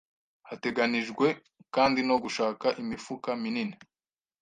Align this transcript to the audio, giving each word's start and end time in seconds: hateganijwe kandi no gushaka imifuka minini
hateganijwe 0.47 1.27
kandi 1.75 1.99
no 2.09 2.15
gushaka 2.23 2.67
imifuka 2.81 3.29
minini 3.41 3.75